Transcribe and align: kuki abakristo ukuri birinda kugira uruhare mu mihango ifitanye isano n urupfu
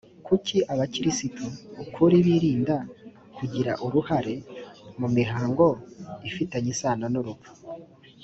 kuki 0.27 0.57
abakristo 0.73 1.43
ukuri 1.83 2.15
birinda 2.25 2.77
kugira 3.37 3.71
uruhare 3.85 4.35
mu 4.99 5.07
mihango 5.17 5.65
ifitanye 6.29 6.69
isano 6.75 7.05
n 7.13 7.17
urupfu 7.21 7.51